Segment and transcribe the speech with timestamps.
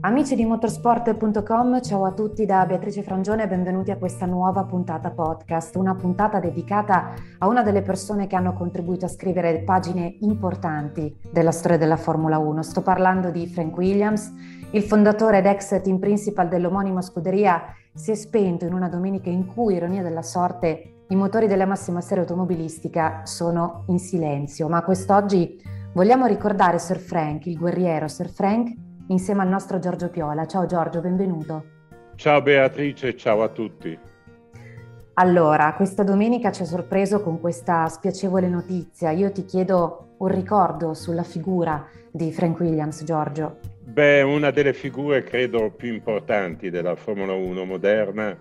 [0.00, 5.12] Amici di motorsport.com, ciao a tutti da Beatrice Frangione e benvenuti a questa nuova puntata
[5.12, 11.16] podcast, una puntata dedicata a una delle persone che hanno contribuito a scrivere pagine importanti
[11.30, 12.62] della storia della Formula 1.
[12.64, 14.32] Sto parlando di Frank Williams,
[14.72, 17.62] il fondatore ed ex team principal dell'omonima scuderia
[17.94, 22.00] si è spento in una domenica in cui, ironia della sorte, i motori della massima
[22.00, 25.56] serie automobilistica sono in silenzio, ma quest'oggi
[25.92, 28.74] vogliamo ricordare Sir Frank, il guerriero Sir Frank,
[29.08, 30.46] insieme al nostro Giorgio Piola.
[30.46, 31.64] Ciao Giorgio, benvenuto.
[32.16, 33.98] Ciao Beatrice, ciao a tutti.
[35.14, 39.10] Allora, questa domenica ci ha sorpreso con questa spiacevole notizia.
[39.10, 43.58] Io ti chiedo un ricordo sulla figura di Frank Williams, Giorgio.
[43.84, 48.36] Beh, una delle figure credo più importanti della Formula 1 moderna,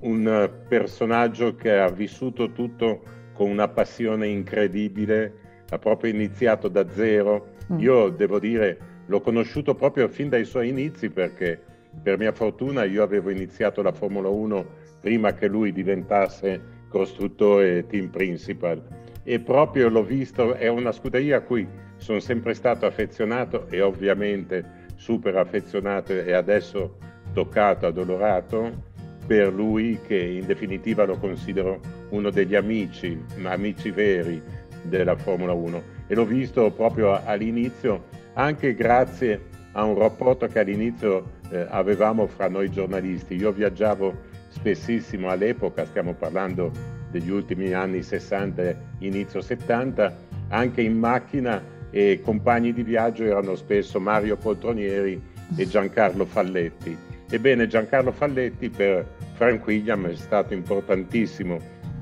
[0.00, 3.02] un personaggio che ha vissuto tutto
[3.34, 7.56] con una passione incredibile, ha proprio iniziato da zero.
[7.72, 7.78] Mm.
[7.78, 11.60] Io devo dire, l'ho conosciuto proprio fin dai suoi inizi perché
[12.02, 14.66] per mia fortuna io avevo iniziato la Formula 1
[15.00, 18.82] prima che lui diventasse costruttore team principal.
[19.22, 24.86] E proprio l'ho visto, è una scuderia a cui sono sempre stato affezionato e ovviamente
[24.96, 26.96] super affezionato e adesso
[27.32, 28.86] toccato, addolorato
[29.26, 34.40] per lui che in definitiva lo considero uno degli amici, amici veri
[34.82, 38.04] della Formula 1 e l'ho visto proprio all'inizio
[38.38, 43.34] anche grazie a un rapporto che all'inizio eh, avevamo fra noi giornalisti.
[43.34, 44.14] Io viaggiavo
[44.48, 46.70] spessissimo all'epoca, stiamo parlando
[47.10, 50.16] degli ultimi anni 60, inizio 70,
[50.48, 55.20] anche in macchina e compagni di viaggio erano spesso Mario Poltronieri
[55.56, 56.96] e Giancarlo Falletti.
[57.30, 61.58] Ebbene, Giancarlo Falletti per Frank William è stato importantissimo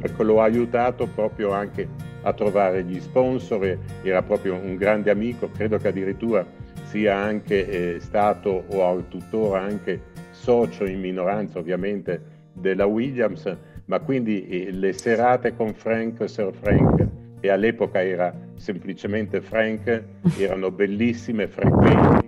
[0.06, 1.88] perché lo ha aiutato proprio anche
[2.22, 6.46] a trovare gli sponsor, era proprio un grande amico, credo che addirittura
[6.84, 10.00] sia anche eh, stato o tuttora anche
[10.30, 12.20] socio in minoranza ovviamente
[12.52, 13.54] della Williams,
[13.86, 17.06] ma quindi eh, le serate con Frank, Sir Frank,
[17.40, 20.02] e all'epoca era semplicemente Frank,
[20.38, 22.25] erano bellissime, frequenti.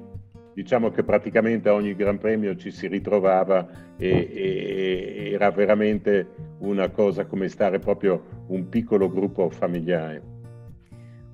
[0.58, 3.64] Diciamo che praticamente a ogni Gran Premio ci si ritrovava
[3.96, 10.20] e, e era veramente una cosa come stare proprio un piccolo gruppo familiare.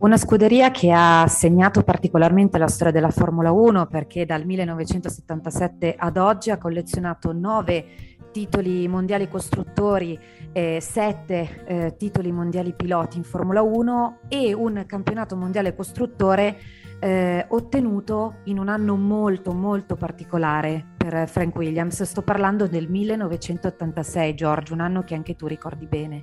[0.01, 6.19] Una scuderia che ha segnato particolarmente la storia della Formula 1 perché dal 1977 ad
[6.19, 7.87] oggi ha collezionato nove
[8.31, 10.19] titoli mondiali costruttori,
[10.53, 16.59] eh, sette eh, titoli mondiali piloti in Formula 1 e un campionato mondiale costruttore
[17.00, 22.03] eh, ottenuto in un anno molto molto particolare per Frank Williams.
[22.03, 26.21] Sto parlando del 1986, Giorgio, un anno che anche tu ricordi bene.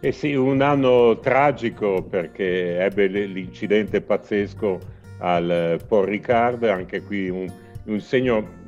[0.00, 4.78] Eh sì, un anno tragico perché ebbe l'incidente pazzesco
[5.18, 7.52] al Paul Ricard, anche qui un,
[7.84, 8.58] un segno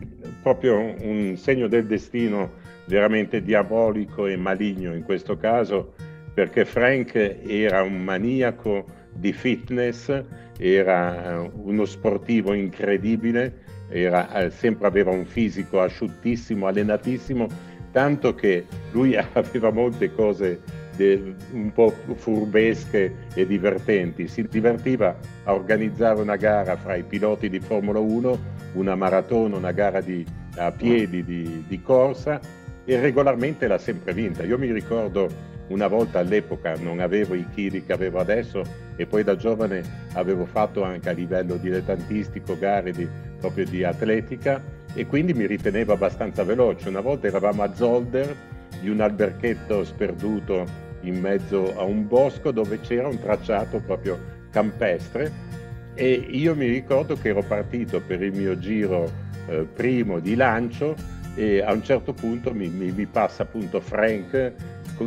[0.43, 5.95] proprio un segno del destino veramente diabolico e maligno in questo caso,
[6.35, 8.85] perché Frank era un maniaco
[9.15, 10.23] di fitness,
[10.59, 17.47] era uno sportivo incredibile, era, eh, sempre aveva un fisico asciuttissimo, allenatissimo,
[17.91, 20.61] tanto che lui aveva molte cose
[20.97, 24.29] de, un po' furbesche e divertenti.
[24.29, 28.39] Si divertiva a organizzare una gara fra i piloti di Formula 1,
[28.75, 30.25] una maratona, una gara di,
[30.57, 32.41] a piedi di, di corsa
[32.85, 34.43] e regolarmente l'ha sempre vinta.
[34.43, 38.63] Io mi ricordo una volta all'epoca non avevo i chili che avevo adesso
[38.97, 39.83] e poi da giovane
[40.15, 43.09] avevo fatto anche a livello dilettantistico gare di,
[43.39, 44.63] proprio di atletica
[44.95, 46.89] e quindi mi ritenevo abbastanza veloce.
[46.89, 48.35] Una volta eravamo a Zolder
[48.81, 54.19] di un alberchetto sperduto in mezzo a un bosco dove c'era un tracciato proprio
[54.51, 55.51] campestre
[55.95, 59.11] e io mi ricordo che ero partito per il mio giro
[59.47, 60.95] eh, primo di lancio
[61.35, 64.53] e a un certo punto mi, mi, mi passa appunto Frank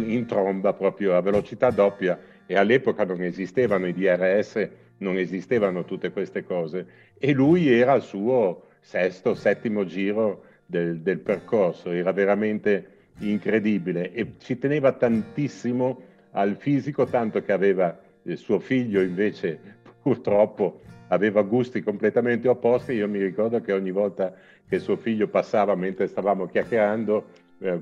[0.01, 6.11] in tromba proprio a velocità doppia e all'epoca non esistevano i DRS, non esistevano tutte
[6.11, 6.85] queste cose
[7.17, 14.33] e lui era al suo sesto, settimo giro del, del percorso, era veramente incredibile e
[14.39, 16.01] ci teneva tantissimo
[16.31, 19.59] al fisico, tanto che aveva il suo figlio invece
[20.01, 22.93] purtroppo aveva gusti completamente opposti.
[22.93, 24.33] Io mi ricordo che ogni volta
[24.67, 27.25] che suo figlio passava mentre stavamo chiacchierando,
[27.59, 27.77] eh,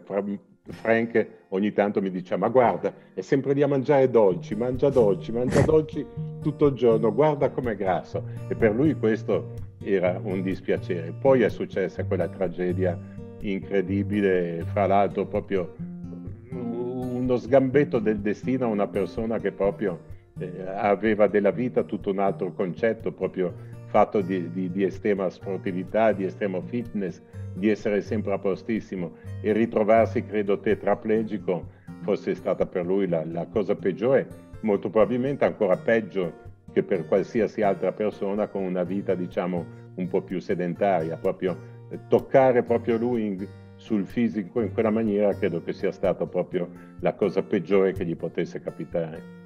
[0.70, 5.32] Frank ogni tanto mi diceva ma guarda è sempre lì a mangiare dolci, mangia dolci,
[5.32, 6.06] mangia dolci
[6.42, 11.14] tutto il giorno, guarda com'è grasso e per lui questo era un dispiacere.
[11.20, 12.98] Poi è successa quella tragedia
[13.42, 15.76] incredibile, fra l'altro proprio
[16.50, 20.00] uno sgambetto del destino a una persona che proprio
[20.40, 23.54] eh, aveva della vita tutto un altro concetto, proprio
[23.94, 27.22] fatto di, di, di estrema sportività, di estremo fitness,
[27.54, 31.68] di essere sempre a postissimo e ritrovarsi, credo, tetraplegico
[32.02, 34.28] fosse stata per lui la, la cosa peggiore,
[34.62, 36.34] molto probabilmente ancora peggio
[36.72, 39.64] che per qualsiasi altra persona con una vita, diciamo,
[39.94, 41.56] un po' più sedentaria, proprio
[41.92, 46.68] eh, toccare proprio lui in, sul fisico in quella maniera credo che sia stata proprio
[47.02, 49.43] la cosa peggiore che gli potesse capitare.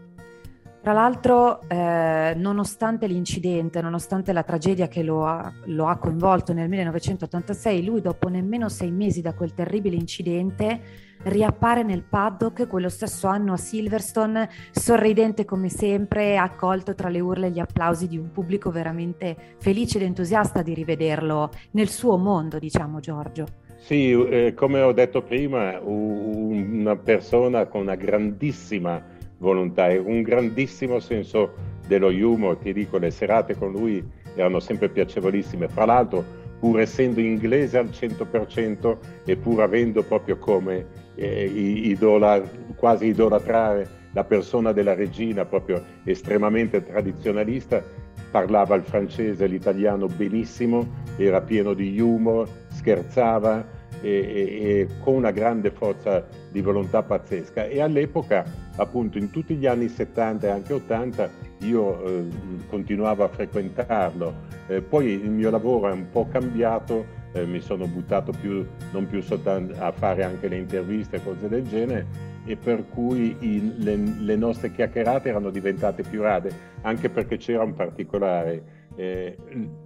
[0.88, 6.70] Tra l'altro, eh, nonostante l'incidente, nonostante la tragedia che lo ha, lo ha, coinvolto nel
[6.70, 10.80] 1986, lui dopo nemmeno sei mesi da quel terribile incidente
[11.24, 17.48] riappare nel paddock quello stesso anno a Silverstone, sorridente come sempre, accolto tra le urla
[17.48, 22.60] e gli applausi di un pubblico veramente felice ed entusiasta di rivederlo nel suo mondo,
[22.60, 23.46] diciamo Giorgio.
[23.76, 31.00] Sì, eh, come ho detto prima, una persona con una grandissima volontà e un grandissimo
[31.00, 31.54] senso
[31.88, 34.04] dello humor, ti dico, le serate con lui
[34.36, 35.68] erano sempre piacevolissime.
[35.68, 36.24] Fra l'altro,
[36.60, 40.86] pur essendo inglese al 100% e pur avendo proprio come
[41.16, 42.42] eh, idola,
[42.76, 47.84] quasi idolatrare la persona della regina, proprio estremamente tradizionalista,
[48.32, 50.88] parlava il francese e l'italiano benissimo,
[51.18, 53.66] era pieno di humor, scherzava
[54.02, 57.66] e, e, e con una grande forza di volontà pazzesca.
[57.66, 58.46] E all'epoca
[58.78, 61.30] appunto in tutti gli anni 70 e anche 80
[61.60, 62.28] io eh,
[62.70, 64.34] continuavo a frequentarlo.
[64.68, 69.08] Eh, poi il mio lavoro è un po' cambiato eh, mi sono buttato più, non
[69.08, 73.76] più soltanto a fare anche le interviste e cose del genere e per cui il,
[73.78, 76.50] le, le, nostre chiacchierate erano diventate più rade
[76.82, 79.38] anche perché c'era un particolare eh,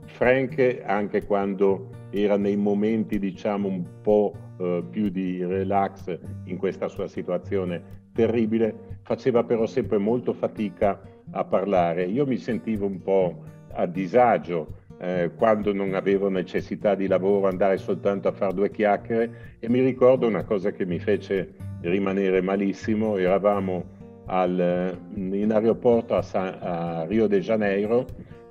[0.06, 6.88] Frank anche quando era nei momenti diciamo un po' eh, più di relax in questa
[6.88, 11.00] sua situazione terribile, faceva però sempre molto fatica
[11.32, 12.06] a parlare.
[12.06, 13.44] Io mi sentivo un po'
[13.74, 19.56] a disagio eh, quando non avevo necessità di lavoro, andare soltanto a fare due chiacchiere
[19.60, 26.22] e mi ricordo una cosa che mi fece rimanere malissimo, eravamo al, in aeroporto a,
[26.22, 28.06] San, a Rio de Janeiro,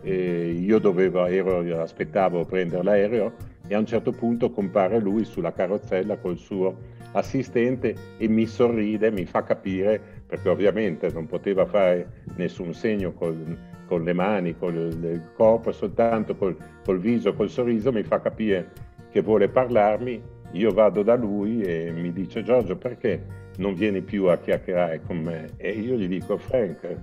[0.09, 3.33] io dovevo, ero, aspettavo prendere l'aereo
[3.67, 6.77] e a un certo punto compare lui sulla carrozzella col suo
[7.13, 13.57] assistente e mi sorride, mi fa capire, perché ovviamente non poteva fare nessun segno col,
[13.87, 18.71] con le mani, con il corpo, soltanto col, col viso, col sorriso, mi fa capire
[19.11, 20.39] che vuole parlarmi.
[20.53, 23.23] Io vado da lui e mi dice Giorgio perché
[23.59, 25.51] non vieni più a chiacchierare con me?
[25.57, 26.97] E io gli dico Frank,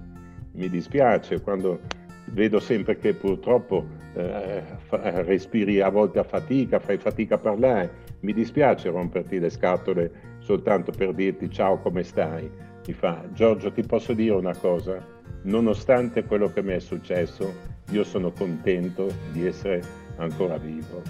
[0.53, 1.79] mi dispiace quando
[2.31, 4.63] vedo sempre che purtroppo eh,
[5.23, 8.05] respiri a volte a fatica, fai fatica a parlare.
[8.21, 12.49] Mi dispiace romperti le scatole soltanto per dirti ciao come stai.
[12.85, 15.05] Mi fa Giorgio ti posso dire una cosa?
[15.43, 17.53] Nonostante quello che mi è successo,
[17.89, 19.81] io sono contento di essere
[20.17, 21.01] ancora vivo.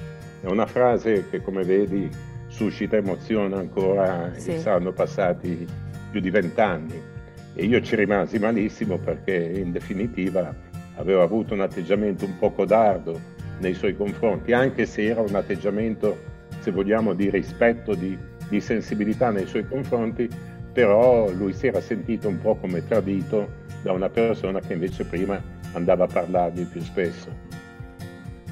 [0.41, 2.09] È una frase che come vedi
[2.47, 4.57] suscita emozione ancora sì.
[4.59, 5.65] saranno passati
[6.11, 7.15] più di vent'anni.
[7.53, 10.53] E io ci rimasi malissimo perché in definitiva
[10.97, 13.19] aveva avuto un atteggiamento un po' codardo
[13.59, 16.17] nei suoi confronti, anche se era un atteggiamento,
[16.59, 18.17] se vogliamo, di rispetto, di,
[18.49, 20.29] di sensibilità nei suoi confronti,
[20.71, 25.41] però lui si era sentito un po' come tradito da una persona che invece prima
[25.73, 27.55] andava a parlargli più spesso.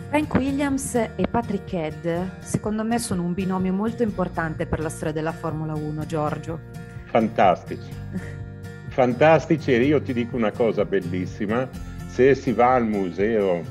[0.10, 5.14] Frank Williams e Patrick Head, secondo me, sono un binomio molto importante per la storia
[5.14, 6.60] della Formula 1, Giorgio.
[7.06, 7.90] Fantastici,
[8.90, 11.68] fantastici e io ti dico una cosa bellissima,
[12.16, 13.62] se si va al museo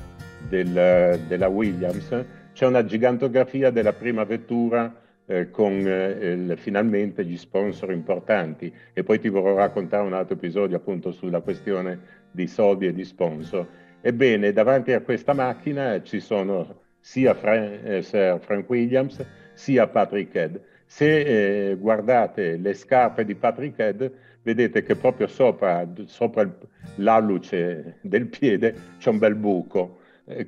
[0.50, 7.90] del, della Williams c'è una gigantografia della prima vettura eh, con eh, finalmente gli sponsor
[7.90, 11.98] importanti e poi ti vorrò raccontare un altro episodio appunto sulla questione
[12.30, 13.66] di soldi e di sponsor.
[14.02, 19.24] Ebbene, davanti a questa macchina ci sono sia Fran- eh, Sir Frank Williams
[19.54, 20.60] sia Patrick Head.
[20.84, 24.12] Se eh, guardate le scarpe di Patrick Head,
[24.44, 26.48] vedete che proprio sopra, sopra
[26.96, 29.98] l'alluce del piede c'è un bel buco.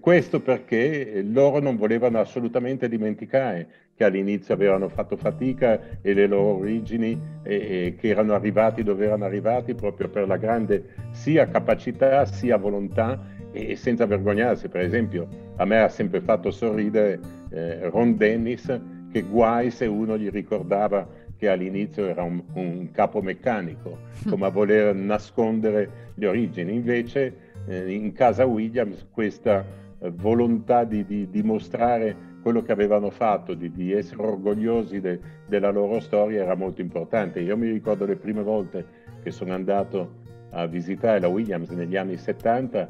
[0.01, 6.61] Questo perché loro non volevano assolutamente dimenticare che all'inizio avevano fatto fatica e le loro
[6.61, 12.25] origini e, e che erano arrivati dove erano arrivati proprio per la grande sia capacità
[12.25, 13.21] sia volontà
[13.53, 14.69] e senza vergognarsi.
[14.69, 18.81] Per esempio, a me ha sempre fatto sorridere eh, Ron Dennis,
[19.13, 24.51] che guai se uno gli ricordava che all'inizio era un, un capo meccanico, come a
[24.51, 26.75] voler nascondere le origini.
[26.75, 29.65] Invece eh, in casa Williams questa
[29.99, 35.71] eh, volontà di, di dimostrare quello che avevano fatto, di, di essere orgogliosi de, della
[35.71, 37.41] loro storia era molto importante.
[37.41, 38.85] Io mi ricordo le prime volte
[39.23, 42.89] che sono andato a visitare la Williams negli anni 70,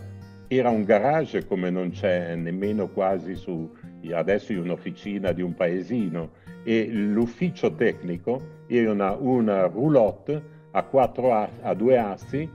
[0.49, 3.69] era un garage come non c'è nemmeno quasi su,
[4.13, 6.31] adesso in un'officina di un paesino
[6.63, 12.49] e l'ufficio tecnico era una, una roulotte a, quattro, a due assi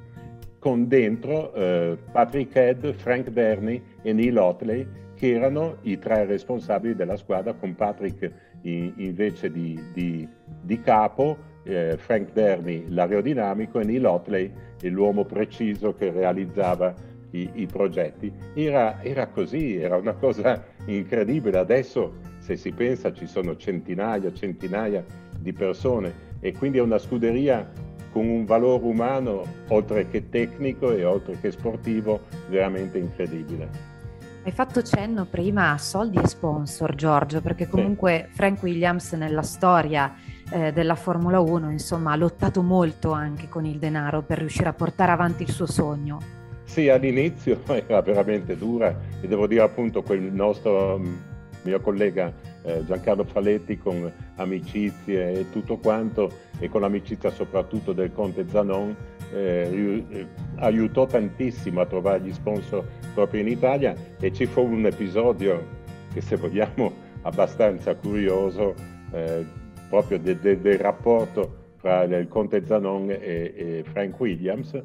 [0.59, 6.95] con dentro eh, Patrick Head, Frank Derny e Neil Otley che erano i tre responsabili
[6.95, 8.31] della squadra, con Patrick
[8.61, 10.27] in, invece di, di,
[10.61, 14.51] di capo, eh, Frank Derny l'aerodinamico e Neil Otley
[14.89, 16.93] l'uomo preciso che realizzava
[17.31, 18.31] i, i progetti.
[18.53, 21.57] Era, era, così, era una cosa incredibile.
[21.57, 25.03] Adesso, se si pensa, ci sono centinaia, centinaia
[25.37, 27.69] di persone e quindi è una scuderia
[28.11, 33.89] con un valore umano, oltre che tecnico e oltre che sportivo, veramente incredibile.
[34.43, 38.35] Hai fatto cenno prima a soldi e sponsor, Giorgio, perché comunque sì.
[38.35, 40.15] Frank Williams nella storia
[40.51, 44.73] eh, della Formula 1, insomma, ha lottato molto anche con il denaro per riuscire a
[44.73, 46.40] portare avanti il suo sogno.
[46.71, 51.01] Sì, all'inizio era veramente dura e devo dire appunto quel nostro
[51.63, 58.13] mio collega eh, Giancarlo Faletti con amicizie e tutto quanto e con l'amicizia soprattutto del
[58.13, 58.95] Conte Zanon
[59.33, 60.27] eh, eh,
[60.59, 65.61] aiutò tantissimo a trovare gli sponsor proprio in Italia e ci fu un episodio
[66.13, 68.75] che se vogliamo abbastanza curioso
[69.11, 69.45] eh,
[69.89, 73.17] proprio del de, de rapporto tra il Conte Zanon e,
[73.55, 74.81] e Frank Williams.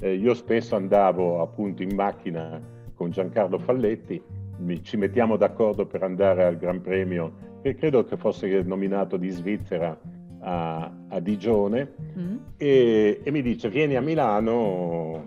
[0.00, 2.60] Eh, io spesso andavo appunto in macchina
[2.94, 4.20] con Giancarlo Falletti,
[4.58, 9.28] mi, ci mettiamo d'accordo per andare al Gran Premio che credo che fosse nominato di
[9.30, 9.98] Svizzera
[10.40, 12.36] a, a Digione mm.
[12.56, 15.26] e, e, mi dice vieni a Milano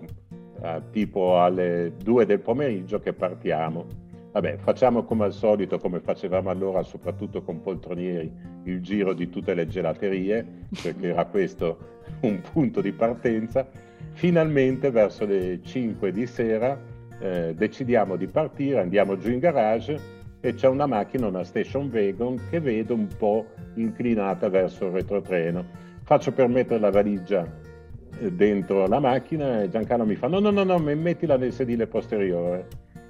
[0.62, 4.02] a, tipo alle due del pomeriggio che partiamo.
[4.32, 8.32] Vabbè, facciamo come al solito, come facevamo allora, soprattutto con Poltronieri,
[8.64, 10.44] il giro di tutte le gelaterie,
[10.82, 11.78] perché era questo
[12.22, 13.68] un punto di partenza.
[14.12, 16.80] Finalmente, verso le 5 di sera,
[17.20, 22.38] eh, decidiamo di partire, andiamo giù in garage e c'è una macchina, una station wagon,
[22.50, 23.46] che vedo un po'
[23.76, 25.66] inclinata verso il retrotreno.
[26.04, 27.48] Faccio per mettere la valigia
[28.20, 31.88] eh, dentro la macchina e Giancarlo mi fa no, no, no, no, mettila nel sedile
[31.88, 32.68] posteriore.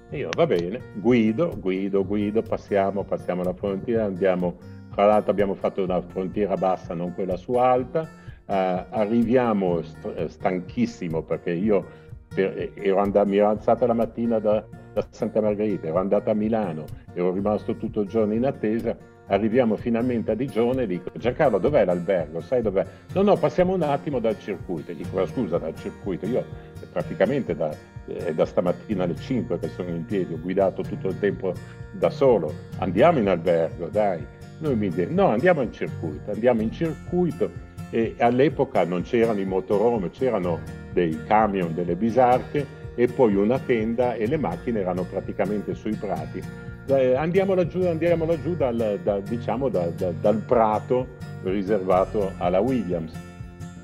[0.09, 4.57] E io va bene, guido, guido, guido, passiamo, passiamo la frontiera, andiamo,
[4.93, 8.07] tra l'altro abbiamo fatto una frontiera bassa, non quella su alta,
[8.45, 8.53] uh,
[8.89, 11.85] arriviamo st- eh, stanchissimo perché io
[12.33, 16.33] per, ero andato, mi ero alzata la mattina da, da Santa Margherita, ero andato a
[16.33, 18.97] Milano, ero rimasto tutto il giorno in attesa,
[19.27, 22.41] arriviamo finalmente a Digione e dico Giancarlo dov'è l'albergo?
[22.41, 22.85] Sai dov'è?
[23.13, 24.91] No, no, passiamo un attimo dal circuito.
[24.91, 26.43] E dico scusa dal circuito, io
[26.91, 27.73] praticamente da,
[28.05, 31.53] è da stamattina alle 5 che sono in piedi, ho guidato tutto il tempo
[31.91, 34.25] da solo, andiamo in albergo, dai.
[34.59, 39.45] Lui mi dice no, andiamo in circuito, andiamo in circuito e all'epoca non c'erano i
[39.45, 40.59] motorhome, c'erano
[40.93, 46.41] dei camion, delle bisarche e poi una tenda e le macchine erano praticamente sui prati.
[46.87, 51.05] Eh, andiamo laggiù, andiamo laggiù dal, da, diciamo da, da, dal prato
[51.43, 53.13] riservato alla Williams.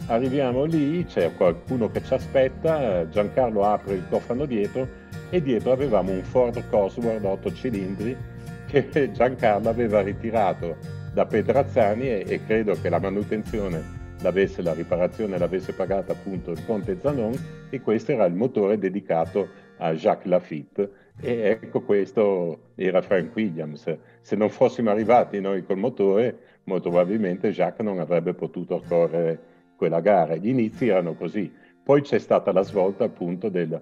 [0.08, 4.88] Arriviamo lì, c'è qualcuno che ci aspetta, Giancarlo apre il cofano dietro
[5.30, 8.18] e dietro avevamo un Ford Cosworth 8 cilindri
[8.66, 10.78] che Giancarlo aveva ritirato
[11.13, 16.66] da Pedrazzani e, e credo che la manutenzione l'avesse, la riparazione l'avesse pagata appunto il
[16.66, 17.34] conte Zanon
[17.70, 19.48] e questo era il motore dedicato
[19.78, 23.98] a Jacques Lafitte e ecco questo era Frank Williams.
[24.22, 29.40] Se non fossimo arrivati noi col motore, molto probabilmente Jacques non avrebbe potuto correre
[29.76, 30.36] quella gara.
[30.36, 31.52] Gli inizi erano così.
[31.84, 33.82] Poi c'è stata la svolta appunto della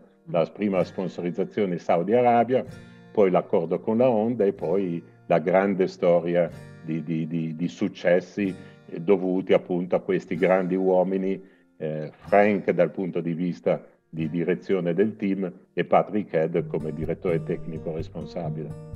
[0.54, 2.64] prima sponsorizzazione Saudi Arabia,
[3.12, 6.50] poi l'accordo con la Honda e poi la grande storia
[6.84, 8.56] di, di, di, di successi
[9.00, 11.42] dovuti appunto a questi grandi uomini,
[11.78, 17.44] eh, Frank dal punto di vista di direzione del team e Patrick Head come direttore
[17.44, 18.96] tecnico responsabile.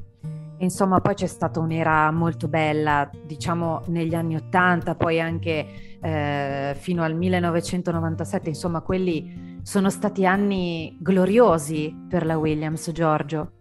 [0.62, 5.66] Insomma, poi c'è stata un'era molto bella, diciamo negli anni Ottanta, poi anche
[6.00, 13.52] eh, fino al 1997, insomma, quelli sono stati anni gloriosi per la Williams, Giorgio.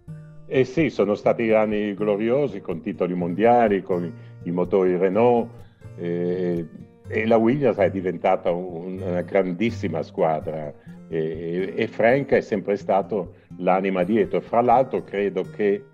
[0.47, 5.49] Eh sì, sono stati anni gloriosi con titoli mondiali, con i motori Renault,
[6.00, 6.66] eh,
[7.07, 10.73] e la Williams è diventata un, una grandissima squadra
[11.09, 14.40] e, e, Frank è sempre stato l'anima dietro.
[14.40, 15.85] Fra l'altro credo che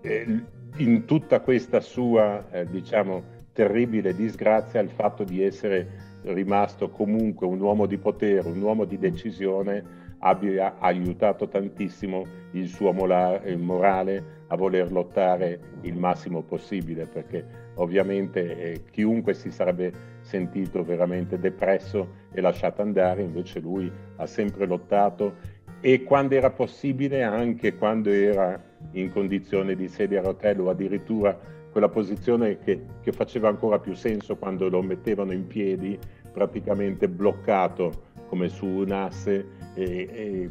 [0.00, 0.42] eh,
[0.76, 7.60] in tutta questa sua, eh, diciamo, terribile disgrazia il fatto di essere rimasto comunque un
[7.60, 14.90] uomo di potere, un uomo di decisione, abbia aiutato tantissimo il suo morale a voler
[14.90, 22.82] lottare il massimo possibile, perché ovviamente eh, chiunque si sarebbe sentito veramente depresso e lasciato
[22.82, 28.60] andare, invece lui ha sempre lottato e quando era possibile, anche quando era
[28.92, 31.38] in condizione di sedia a rotelle o addirittura
[31.70, 35.96] quella posizione che, che faceva ancora più senso quando lo mettevano in piedi,
[36.32, 40.50] praticamente bloccato come su un asse e, e,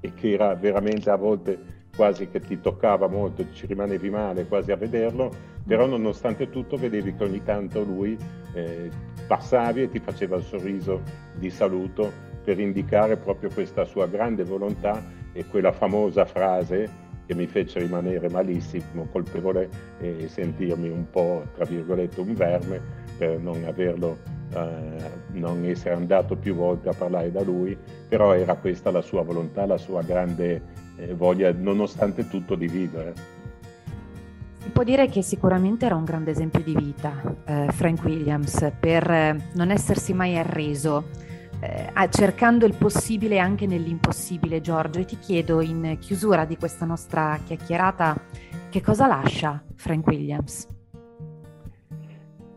[0.00, 4.70] e che era veramente a volte quasi che ti toccava molto, ci rimanevi male quasi
[4.70, 5.34] a vederlo,
[5.66, 8.16] però nonostante tutto vedevi che ogni tanto lui
[8.52, 8.88] eh,
[9.26, 11.02] passavi e ti faceva il sorriso
[11.34, 12.12] di saluto
[12.44, 16.88] per indicare proprio questa sua grande volontà e quella famosa frase
[17.26, 22.80] che mi fece rimanere malissimo, colpevole e sentirmi un po', tra virgolette, un verme
[23.18, 24.18] per non averlo,
[24.50, 27.76] non essere andato più volte a parlare da lui,
[28.08, 30.62] però era questa la sua volontà, la sua grande
[30.96, 33.14] eh, voglia, nonostante tutto, di vivere.
[34.58, 37.12] Si può dire che sicuramente era un grande esempio di vita,
[37.44, 41.04] eh, Frank Williams, per eh, non essersi mai arreso
[41.60, 45.00] eh, cercando il possibile anche nell'impossibile, Giorgio.
[45.00, 48.20] E ti chiedo in chiusura di questa nostra chiacchierata
[48.70, 50.77] che cosa lascia Frank Williams?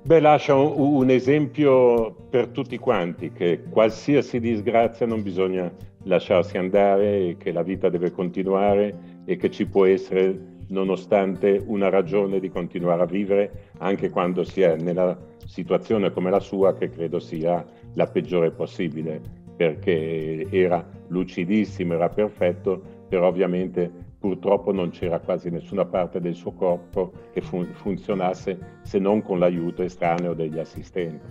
[0.03, 5.71] Beh, lascia un, un esempio per tutti quanti, che qualsiasi disgrazia non bisogna
[6.03, 12.39] lasciarsi andare, che la vita deve continuare e che ci può essere nonostante una ragione
[12.39, 15.15] di continuare a vivere anche quando si è nella
[15.45, 19.21] situazione come la sua che credo sia la peggiore possibile
[19.55, 23.91] perché era lucidissimo, era perfetto, però ovviamente
[24.21, 29.39] purtroppo non c'era quasi nessuna parte del suo corpo che fun- funzionasse se non con
[29.39, 31.25] l'aiuto estraneo degli assistenti.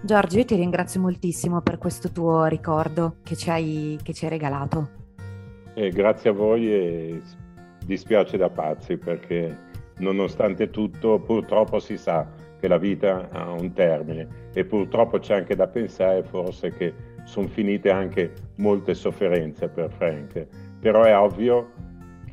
[0.00, 4.30] Giorgio, io ti ringrazio moltissimo per questo tuo ricordo che ci hai, che ci hai
[4.30, 4.88] regalato.
[5.74, 7.20] Eh, grazie a voi e
[7.84, 9.66] dispiace da pazzi perché
[9.98, 12.26] nonostante tutto purtroppo si sa
[12.58, 17.46] che la vita ha un termine e purtroppo c'è anche da pensare forse che sono
[17.46, 20.46] finite anche molte sofferenze per Frank,
[20.78, 21.72] però è ovvio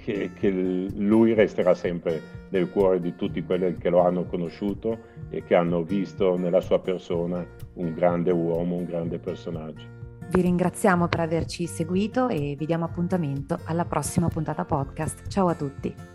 [0.04, 5.44] che, che, lui resterà sempre nel cuore di tutti quelli che lo hanno conosciuto e
[5.44, 9.94] che hanno visto nella sua persona un grande uomo, un grande personaggio.
[10.30, 15.28] Vi ringraziamo per averci seguito e vi diamo appuntamento alla prossima puntata podcast.
[15.28, 16.15] Ciao a tutti.